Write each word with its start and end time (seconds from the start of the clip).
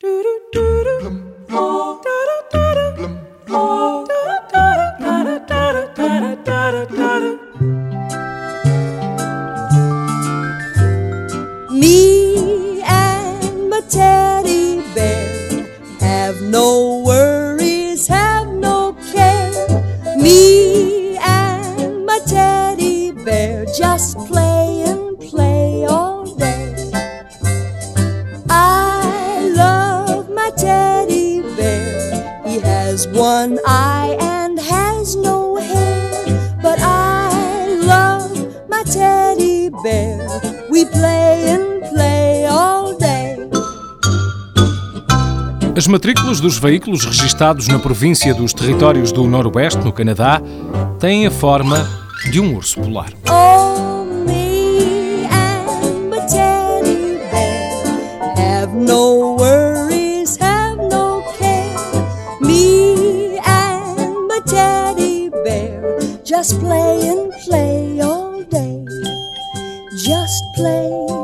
Me 0.00 0.10
and 12.82 13.68
my 13.68 13.80
teddy 13.90 14.80
bear 14.94 15.66
have 15.98 16.42
no 16.42 17.02
worries, 17.04 18.06
have 18.06 18.46
no 18.46 18.96
care. 19.12 19.50
Me 20.16 21.16
and 21.16 22.06
my 22.06 22.20
teddy 22.24 23.10
bear 23.10 23.64
just 23.76 24.16
play 24.28 24.37
has 32.98 33.06
one 33.08 33.58
eye 33.64 34.16
and 34.20 34.58
has 34.58 35.14
no 35.14 35.56
hair. 35.56 36.10
But 36.60 36.80
I 36.80 37.78
love 37.86 38.32
my 38.68 38.82
teddy 38.82 39.70
bear. 39.84 40.26
We 40.68 40.84
play 40.84 41.50
and 41.54 41.82
play 41.94 42.46
all 42.46 42.98
day. 42.98 43.36
As 45.76 45.86
matrículas 45.86 46.40
dos 46.40 46.58
veículos 46.58 47.04
registados 47.04 47.68
na 47.68 47.78
província 47.78 48.34
dos 48.34 48.52
Territórios 48.52 49.12
do 49.12 49.28
Noroeste, 49.28 49.84
no 49.84 49.92
Canadá, 49.92 50.42
têm 50.98 51.24
a 51.24 51.30
forma 51.30 51.88
de 52.32 52.40
um 52.40 52.56
urso 52.56 52.80
polar. 52.80 53.12
Oh, 53.30 54.04
me 54.26 55.24
and 55.30 56.10
my 56.10 56.18
teddy 56.26 57.20
bear 57.30 58.34
have 58.36 58.74
no 58.74 59.36
worries, 59.36 59.57
just 66.38 66.60
play 66.60 67.08
and 67.08 67.32
play 67.46 68.00
all 68.00 68.44
day. 68.44 68.86
Just 70.06 70.44
play 70.54 71.17